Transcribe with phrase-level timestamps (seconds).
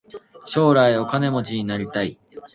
[0.47, 2.17] 将来お金持ちになりたい。